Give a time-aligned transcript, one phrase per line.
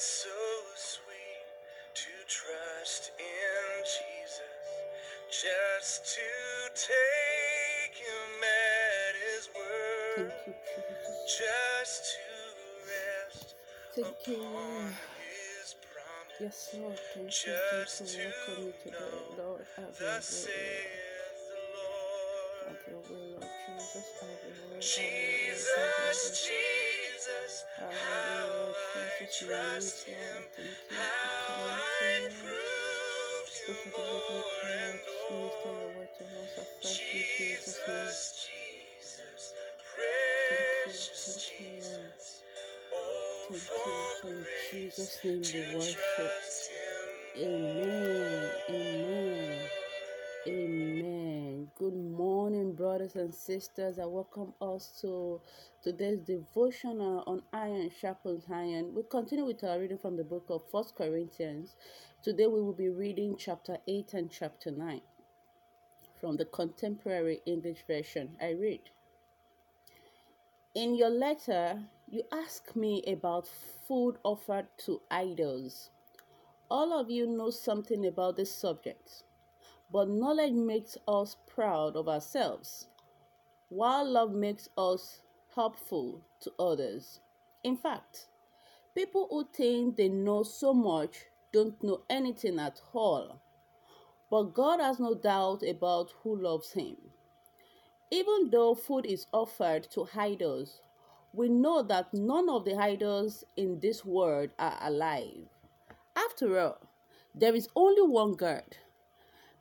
[0.00, 0.30] is so
[0.76, 1.44] sweet
[1.92, 4.64] to trust in Jesus,
[5.28, 6.28] just to
[6.74, 11.36] take him at his word, Thank you, Jesus.
[11.36, 12.24] just to
[12.88, 13.54] rest
[13.94, 14.88] Thank you, upon
[15.20, 16.40] his promise.
[16.40, 16.98] Yes, Lord.
[17.12, 17.52] Thank you.
[17.52, 18.24] Thank you.
[18.24, 19.66] Welcome me to today, know Lord.
[19.76, 20.56] Have your Thus saith
[21.52, 22.72] the Lord.
[22.72, 22.72] Lord.
[22.72, 24.06] Have your way, Lord Jesus.
[24.20, 24.72] Have your way.
[24.72, 24.72] Have your way.
[24.72, 26.40] Have your Jesus.
[26.40, 26.69] Jesus,
[29.38, 30.42] trust him,
[30.90, 35.50] how I coming to proved him Spirit of the living more and more.
[35.96, 37.78] word to us afresh in Jesus'
[38.46, 39.54] Jesus, Jesus,
[39.96, 42.12] precious Thank you, Lord.
[42.18, 42.42] Jesus.
[42.94, 43.48] Oh,
[44.22, 44.28] for
[44.70, 45.42] grace to
[46.16, 48.50] trust him Amen.
[48.70, 49.70] Amen.
[50.48, 51.70] Amen.
[51.78, 53.98] Good morning, brothers and sisters.
[53.98, 55.38] I welcome us to
[55.82, 58.94] today's devotional uh, on iron sharpens iron.
[58.94, 61.76] We continue with our reading from the book of First Corinthians.
[62.22, 65.02] Today we will be reading chapter 8 and chapter 9
[66.18, 68.30] from the contemporary English version.
[68.40, 68.80] I read
[70.74, 75.90] In your letter, you ask me about food offered to idols.
[76.70, 79.24] All of you know something about this subject.
[79.92, 82.86] But knowledge makes us proud of ourselves,
[83.68, 85.20] while love makes us
[85.54, 87.20] helpful to others.
[87.64, 88.26] In fact,
[88.94, 93.40] people who think they know so much don't know anything at all.
[94.30, 96.96] But God has no doubt about who loves Him.
[98.12, 100.80] Even though food is offered to idols,
[101.32, 105.48] we know that none of the idols in this world are alive.
[106.16, 106.78] After all,
[107.34, 108.76] there is only one God.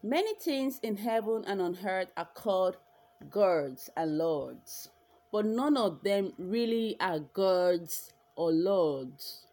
[0.01, 2.77] Many things in heaven and on earth are called
[3.29, 4.87] gods and lords,
[5.29, 9.45] but none of them really are gods or lords.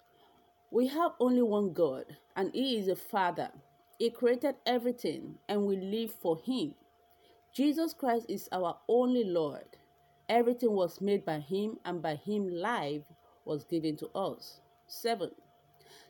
[0.70, 2.05] We have only one God,
[2.36, 3.50] and He is a Father.
[3.98, 6.75] He created everything, and we live for Him.
[7.53, 9.76] Jesus Christ is our only Lord.
[10.28, 13.03] Everything was made by Him, and by Him life
[13.44, 14.60] was given to us.
[14.87, 15.32] 7.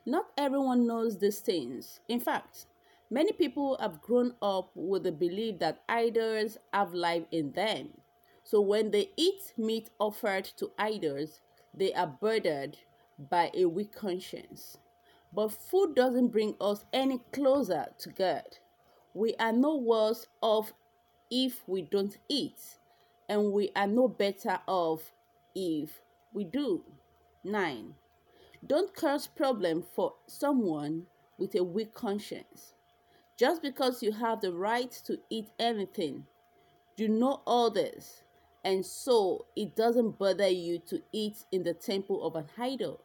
[0.05, 2.01] Not everyone knows these things.
[2.07, 2.67] In fact,
[3.09, 7.91] Many people have grown up with the belief that idols have life in them.
[8.43, 11.41] So when they eat meat offered to idols,
[11.73, 12.79] they are burdened
[13.31, 14.79] by a weak conscience.
[15.33, 18.59] But food doesn't bring us any closer to God.
[19.15, 20.73] We are no worse off
[21.31, 22.61] if we don't eat,
[23.29, 25.13] and we are no better off
[25.55, 26.01] if
[26.33, 26.83] we do.
[27.45, 27.95] 9.
[28.67, 31.07] Don't cause problem for someone
[31.39, 32.73] with a weak conscience.
[33.37, 36.25] Just because you have the right to eat anything,
[36.97, 38.23] you know all this,
[38.65, 43.01] and so it doesn't bother you to eat in the temple of an idol.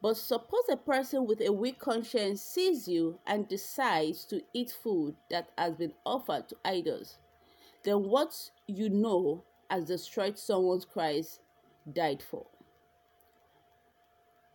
[0.00, 5.16] But suppose a person with a weak conscience sees you and decides to eat food
[5.30, 7.18] that has been offered to idols,
[7.84, 8.34] then what
[8.66, 11.40] you know has destroyed someone's Christ
[11.92, 12.46] died for.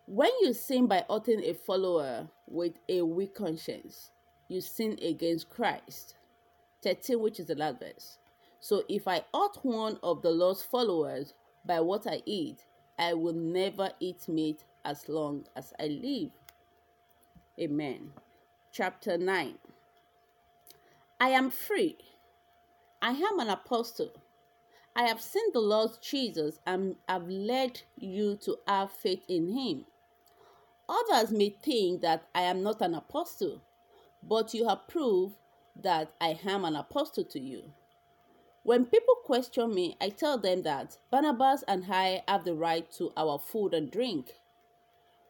[0.08, 4.12] When you sin by hurting a follower with a weak conscience,
[4.48, 6.16] you sin against Christ.
[6.84, 8.18] 13, which is the last verse.
[8.60, 11.34] So if I hurt one of the Lord's followers
[11.66, 12.66] by what I eat,
[12.98, 16.32] I will never eat meat as long as I live.
[17.60, 18.12] Amen.
[18.72, 19.56] Chapter 9
[21.20, 21.98] I am free.
[23.02, 24.12] I am an apostle.
[24.96, 29.86] I have seen the Lord Jesus and have led you to have faith in him.
[30.90, 33.62] Others may think that I am not an apostle
[34.24, 35.36] but you have proved
[35.76, 37.74] that I am an apostle to you.
[38.64, 43.14] When people question me, I tell them that Barnabas and I have the right to
[43.16, 44.34] our food and drink.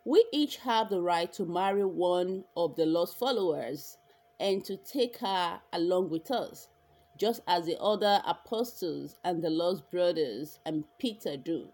[0.06, 3.98] We each have the right to marry one of the Lord's followers
[4.40, 6.70] and to take her along with us,
[7.18, 11.70] just as the other apostles and the Lord's brothers and Peter do.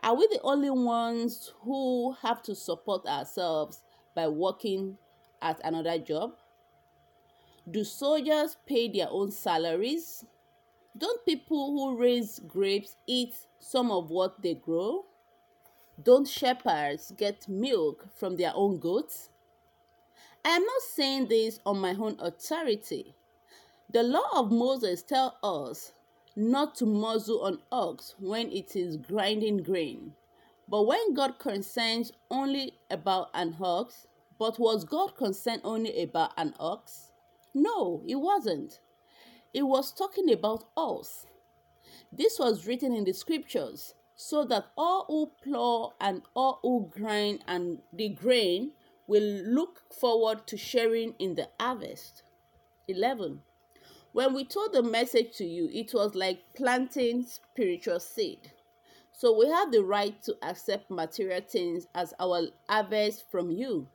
[0.00, 3.82] Are we the only ones who have to support ourselves
[4.14, 4.98] by working
[5.42, 6.32] at another job?
[7.70, 10.24] Do soldiers pay their own salaries?
[10.96, 15.04] Don't people who raise grapes eat some of what they grow?
[16.02, 19.30] Don't shepherds get milk from their own goats?
[20.44, 23.14] I am not saying this on my own authority.
[23.90, 25.92] The law of Moses tells us
[26.36, 30.12] not to muzzle an ox when it is grinding grain.
[30.68, 34.06] But when God concerns only about an ox,
[34.38, 37.12] but was God concerned only about an ox?
[37.54, 38.80] No, it wasn't.
[39.52, 41.26] It was talking about us.
[42.12, 47.44] This was written in the scriptures so that all who plow and all who grind
[47.46, 48.72] and the grain
[49.06, 52.22] will look forward to sharing in the harvest.
[52.88, 53.40] 11.
[54.12, 58.52] When we told the message to you, it was like planting spiritual seed.
[59.12, 63.88] So we have the right to accept material things as our harvest from you.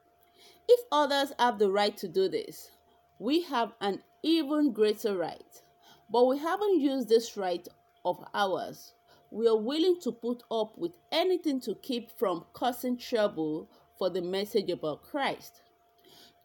[0.68, 2.72] If others have the right to do this,
[3.20, 5.62] we have an even greater right.
[6.10, 7.68] But we haven't used this right
[8.06, 8.94] of ours.
[9.32, 14.22] We are willing to put up with anything to keep from causing trouble for the
[14.22, 15.62] message about Christ.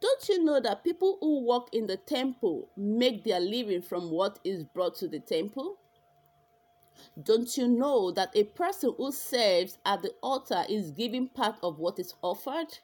[0.01, 4.39] Don't you know that people who work in the temple make their living from what
[4.45, 5.77] is brought to the temple?
[7.21, 11.79] Don't you know that a person who serves at the altar is giving part of
[11.79, 12.79] what is offered?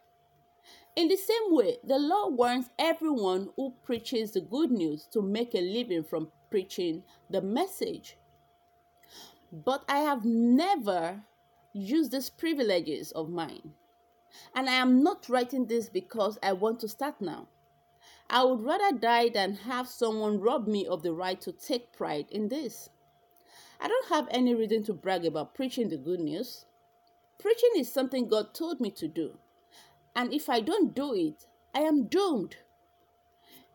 [0.97, 5.55] In the same way, the law warns everyone who preaches the good news to make
[5.55, 8.17] a living from preaching the message.
[9.51, 11.25] But I have never
[11.73, 13.75] used these privileges of mine.
[14.55, 17.49] And I am not writing this because I want to start now.
[18.31, 22.27] I would rather die than have someone rob me of the right to take pride
[22.31, 22.89] in this.
[23.81, 26.67] I don't have any reason to brag about preaching the good news.
[27.39, 29.39] Preaching is something God told me to do.
[30.17, 32.57] And if I don't do it, I am doomed.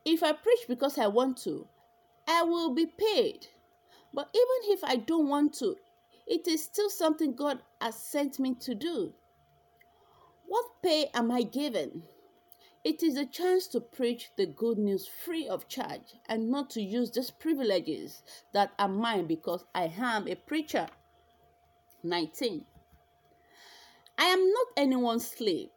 [0.05, 1.67] If I preach because I want to,
[2.27, 3.47] I will be paid.
[4.13, 5.75] But even if I don't want to,
[6.25, 9.13] it is still something God has sent me to do.
[10.47, 12.03] What pay am I given?
[12.83, 16.81] It is a chance to preach the good news free of charge and not to
[16.81, 20.87] use these privileges that are mine because I am a preacher.
[22.03, 22.65] 19.
[24.17, 25.69] I am not anyone's slave,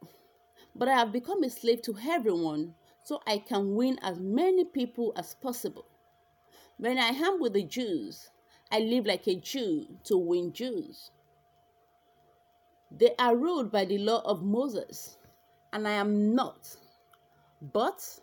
[0.75, 2.75] but I have become a slave to everyone
[3.05, 5.87] so I can win as many people as possible.
[6.79, 8.31] When I am with the Jews,
[8.71, 11.11] I live like a Jew to win Jews.
[12.91, 15.17] They are ruled by the law of Moses,
[15.73, 16.77] and I am not.
[17.61, 18.21] But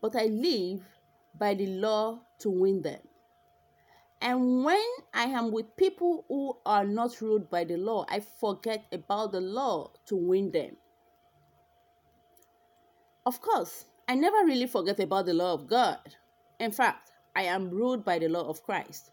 [0.00, 0.82] but I live
[1.38, 3.00] by the law to win them.
[4.24, 4.82] And when
[5.12, 9.40] I am with people who are not ruled by the law, I forget about the
[9.40, 10.76] law to win them.
[13.26, 16.16] Of course, I never really forget about the law of God.
[16.58, 19.12] In fact, I am ruled by the law of Christ.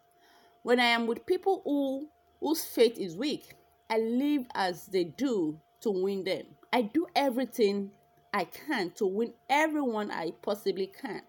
[0.64, 2.08] When I am with people who
[2.42, 3.56] whose faith is weak.
[3.90, 6.44] I live as they do to win them.
[6.74, 7.92] I do everything
[8.34, 11.22] I can to win everyone I possibly can.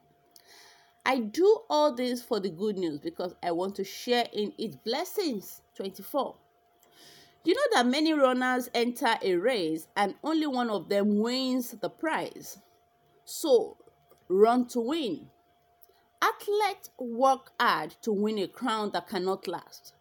[1.04, 4.76] I do all this for the good news because I want to share in its
[4.76, 5.62] blessings.
[5.74, 6.36] 24.
[7.44, 11.90] You know that many runners enter a race and only one of them wins the
[11.90, 12.58] prize.
[13.24, 13.76] So,
[14.28, 15.28] run to win.
[16.22, 19.94] Athletes work hard to win a crown that cannot last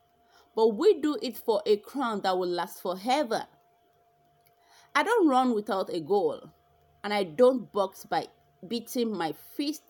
[0.56, 3.46] but we do it for a crown that will last forever.
[4.94, 6.50] I don't run without a goal,
[7.04, 8.28] and I don't box by
[8.68, 9.84] beating my fist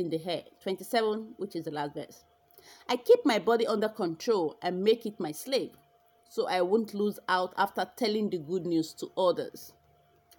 [0.00, 0.46] in the head.
[0.62, 2.24] 27, which is the last verse.
[2.88, 5.76] I keep my body under control and make it my slave,
[6.28, 9.72] so I won't lose out after telling the good news to others.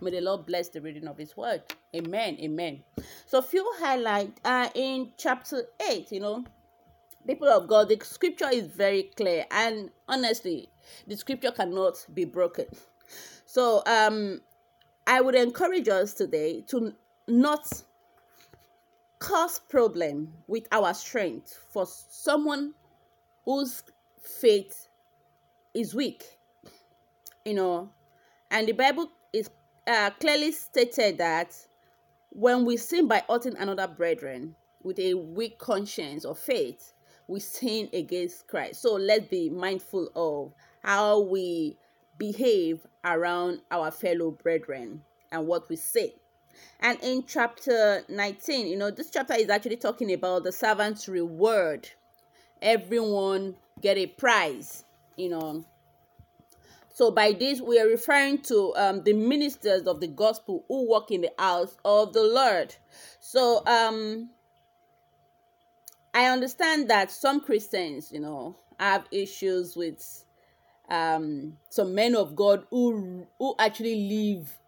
[0.02, 1.62] May the Lord bless the reading of His word.
[1.96, 2.38] Amen.
[2.42, 2.84] Amen.
[3.25, 6.44] So, few highlight uh, in chapter 8, you know,
[7.28, 10.69] people of God, the scripture is very clear, and honestly,
[11.08, 12.66] the scripture cannot be broken.
[13.46, 14.41] So, um,
[15.06, 16.94] I would encourage us today to
[17.27, 17.84] not
[19.22, 22.74] cause problem with our strength for someone
[23.46, 23.84] whose
[24.20, 24.88] faith
[25.74, 26.25] is weak.
[27.46, 27.90] You know,
[28.50, 29.50] and the Bible is
[29.88, 31.56] uh, clearly stated that
[32.32, 36.94] when we sin by hurting another brethren with a weak conscience or faith,
[37.28, 38.82] we sin against Christ.
[38.82, 41.78] So let's be mindful of how we
[42.18, 46.16] behave around our fellow brethren and what we say.
[46.79, 51.89] And in chapter 19, you know, this chapter is actually talking about the servant's reward.
[52.62, 54.84] Everyone get a prize,
[55.15, 55.65] you know.
[56.93, 61.10] So by this, we are referring to um, the ministers of the gospel who work
[61.12, 62.75] in the house of the Lord.
[63.20, 64.29] So um,
[66.13, 70.25] I understand that some Christians, you know, have issues with
[70.89, 74.61] um, some men of God who who actually live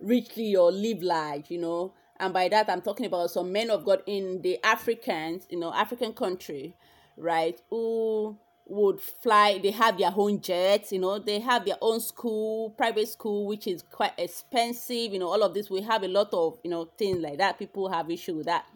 [0.00, 1.92] richly or live large, you know.
[2.18, 5.72] And by that, I'm talking about some men of God in the Africans, you know,
[5.72, 6.74] African country,
[7.16, 11.18] right, who would fly they have their own jets you know?
[11.18, 15.26] They have their own school private school which is quite expensive you know?
[15.26, 17.58] All of this we have a lot of you know things like that.
[17.58, 18.66] People have issue with that.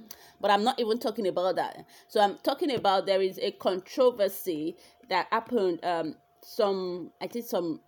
[0.40, 1.84] But i'm not even talking about that.
[2.08, 4.76] So i'm talking about there is a controversy
[5.08, 7.80] that happened um some I think some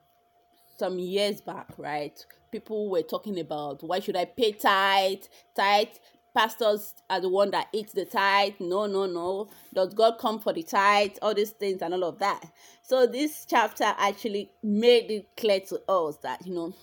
[0.78, 2.24] some years back, right?
[2.52, 5.24] People were talking about why should I pay tithe?
[5.54, 5.88] Tithe
[6.34, 8.54] pastors are the one that eats the tithe.
[8.60, 9.48] No, no, no.
[9.74, 11.12] Does God come for the tithe?
[11.22, 12.44] All these things and all of that.
[12.82, 16.74] So this chapter actually made it clear to us that you know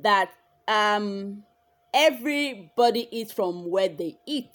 [0.00, 0.30] that
[0.66, 1.44] um
[1.92, 4.50] everybody eats from where they eat.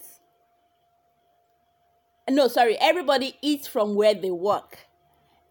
[2.28, 4.80] No, sorry, everybody eats from where they work.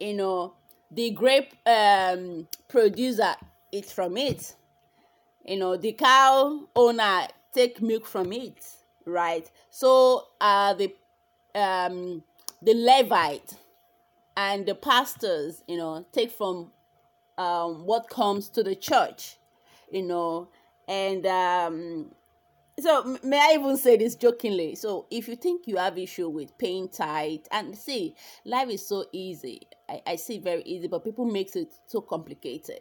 [0.00, 0.54] You know,
[0.94, 3.34] the grape um producer
[3.72, 4.54] eats from it.
[5.44, 8.64] You know, the cow owner take milk from it,
[9.04, 9.50] right?
[9.70, 10.94] So uh the
[11.54, 12.22] um
[12.62, 13.54] the Levite
[14.36, 16.70] and the pastors, you know, take from
[17.38, 19.36] um what comes to the church,
[19.90, 20.48] you know,
[20.88, 22.10] and um
[22.80, 24.74] so may I even say this jokingly?
[24.74, 28.14] So if you think you have issue with paying tithe, and see,
[28.44, 29.62] life is so easy.
[29.88, 32.80] I, I see very easy, but people makes it so complicated.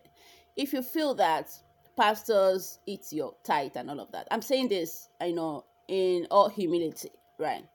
[0.56, 1.50] If you feel that
[1.96, 6.50] pastors eat your tithe and all of that, I'm saying this, I know, in all
[6.50, 7.66] humility, right?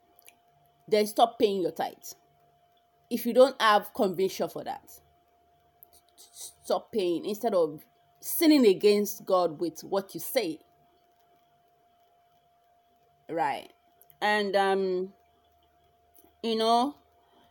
[0.88, 1.94] Then stop paying your tithe.
[3.10, 4.90] If you don't have conviction for that,
[6.16, 7.84] stop paying instead of
[8.20, 10.58] sinning against God with what you say
[13.30, 13.72] right.
[14.20, 15.12] And um
[16.42, 16.96] you know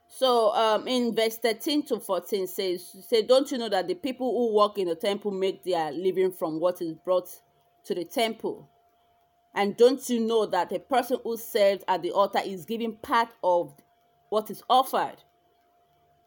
[0.08, 4.32] so um in verse 13 to 14 says say don't you know that the people
[4.32, 7.30] who work in the temple make their living from what is brought
[7.86, 8.70] to the temple?
[9.54, 13.30] And don't you know that a person who serves at the altar is giving part
[13.44, 13.74] of
[14.30, 15.24] what is offered?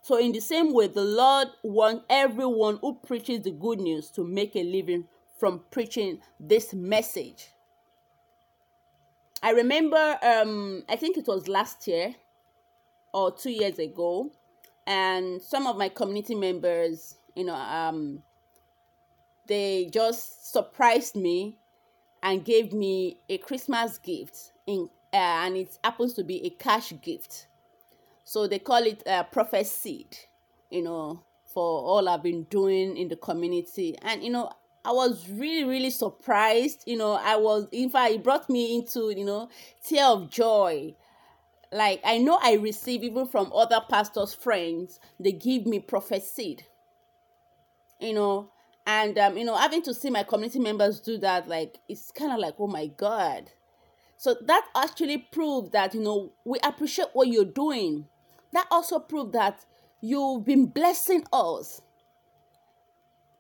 [0.03, 4.25] So in the same way the lord wants everyone who preaches the good news to
[4.25, 5.07] make a living
[5.39, 7.51] from preaching this message
[9.43, 12.15] I remember, um, I think it was last year
[13.13, 14.31] or two years ago,
[14.87, 18.23] and some of my community members, you know, um,
[19.47, 21.57] they just surprised me
[22.23, 26.93] and gave me a Christmas gift in, uh, and it happens to be a cash
[27.01, 27.47] gift.
[28.25, 30.19] So they call it uh, prophet seed,
[30.71, 33.97] you know, for all I've been doing in the community.
[34.03, 34.53] And you know,
[34.85, 36.85] I was really, really surprised.
[36.87, 39.49] You know, I was, in fact, it brought me into, you know,
[39.85, 40.95] tear of joy.
[41.73, 46.65] Like, I know I receive even from other pastors' friends, they give me prophet seed.
[48.01, 48.51] You know,
[48.87, 52.33] and, um, you know, having to see my community members do that, like, it's kind
[52.33, 53.51] of like, oh my God.
[54.17, 58.07] So that actually proved that, you know, we appreciate what you're doing.
[58.53, 59.65] That also proved that
[60.01, 61.83] you've been blessing us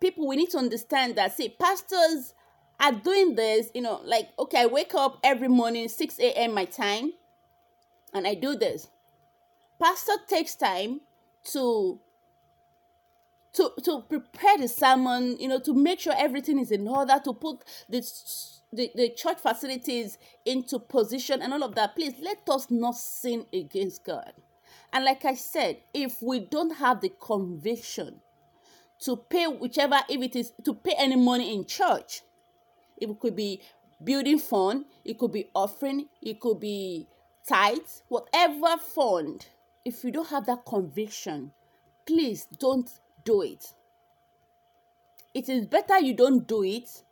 [0.00, 2.35] people we need to understand that see pastors
[2.80, 6.64] are doing this you know like okay i wake up every morning 6 a.m my
[6.64, 7.12] time
[8.12, 8.88] and i do this.
[9.80, 11.00] Pastor takes time
[11.45, 11.99] to
[13.54, 17.33] to to prepare the sermon you know to make sure everything is in order to
[17.33, 21.97] put this the, the church facilities into position and all of that.
[21.97, 24.33] Please let us not sin against god.
[24.92, 28.21] And like i said if we don't have the conviction
[29.00, 32.23] to pay whichever if it is to pay any money in church.
[32.97, 33.62] It could be
[34.02, 37.07] building fund it could be offering it could be
[37.47, 39.47] tithes whatever fund.
[39.85, 41.52] If you don't have that conviction
[42.07, 42.90] please don't
[43.25, 43.73] do it.
[45.33, 47.02] It is better you don't do it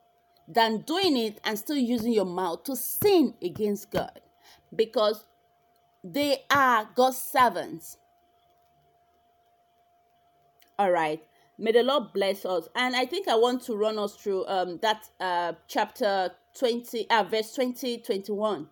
[0.47, 4.21] than doing it and still using your mouth to sin against god.
[4.75, 5.25] Because
[6.03, 7.97] they are god's servants.
[10.79, 11.23] All right
[11.59, 12.69] May the Lord bless us.
[12.77, 17.25] And I think I want to run us through um, that uh, chapter 20, uh,
[17.25, 18.69] verse 20, 21.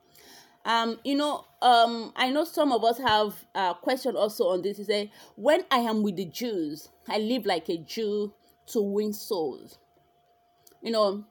[0.64, 4.78] Um, you know, um, I know some of us have a question also on this.
[4.78, 8.32] You say, when I am with the Jews, I live like a Jew
[8.68, 9.78] to win souls.
[10.82, 11.24] You know,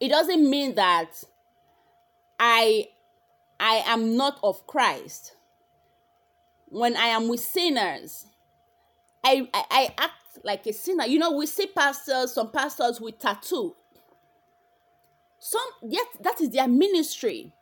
[0.00, 1.22] it doesn't mean that
[2.38, 2.88] I
[3.60, 5.36] I am not of Christ.
[6.68, 8.26] When I am with sinners,
[9.24, 10.14] I, I, I act
[10.44, 11.06] like a sinner.
[11.06, 13.76] You know, we see pastors, some pastors with tattoo.
[15.40, 17.52] Some yet that is their ministry.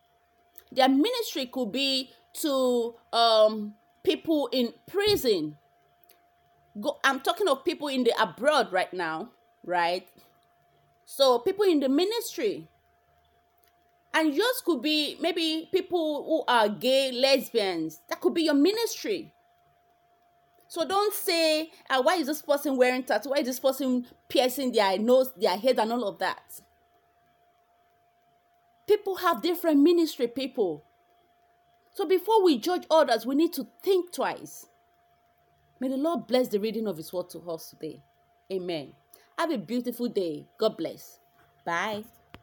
[0.73, 2.11] Their ministry could be
[2.43, 5.57] to um people in prison.
[6.81, 9.31] Go, I'm talking of people in the abroad right now,
[9.65, 10.09] right?
[11.07, 12.69] So people in the ministry.
[14.15, 18.01] And yours could be maybe people who are gay, lesbians.
[18.09, 19.33] That could be your ministry.
[20.73, 23.29] So don't say, uh, why is this person wearing tattoo?
[23.29, 26.63] Why is this person piercing their nose, their head, and all of that?
[28.89, 30.83] People have different ministry, people.
[31.93, 34.65] So before we judge others, we need to think twice.
[35.79, 38.01] May the Lord bless the reading of His word to us today.
[38.51, 38.95] Amen.
[39.37, 40.47] Have a beautiful day.
[40.57, 41.19] God bless.
[41.67, 42.05] Bye.